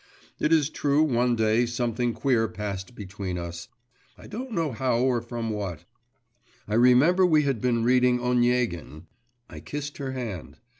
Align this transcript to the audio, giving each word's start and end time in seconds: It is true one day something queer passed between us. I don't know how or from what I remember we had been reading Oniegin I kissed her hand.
It 0.39 0.51
is 0.51 0.71
true 0.71 1.03
one 1.03 1.35
day 1.35 1.67
something 1.67 2.13
queer 2.15 2.47
passed 2.47 2.95
between 2.95 3.37
us. 3.37 3.67
I 4.17 4.25
don't 4.25 4.51
know 4.51 4.71
how 4.71 4.97
or 4.97 5.21
from 5.21 5.51
what 5.51 5.85
I 6.67 6.73
remember 6.73 7.23
we 7.23 7.43
had 7.43 7.61
been 7.61 7.83
reading 7.83 8.19
Oniegin 8.19 9.05
I 9.47 9.59
kissed 9.59 9.97
her 9.99 10.13
hand. 10.13 10.57